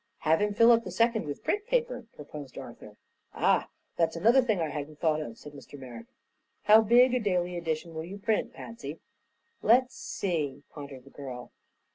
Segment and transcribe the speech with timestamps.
[0.21, 2.97] "Have him fill up the second with print paper," proposed Arthur.
[3.35, 5.77] "Ah; that's another thing I hadn't thought of," said Mr.
[5.77, 6.07] Merrick.
[6.63, 8.99] "How big a daily edition will you print, Patsy?"
[9.61, 11.51] "Let's see," pondered the girl.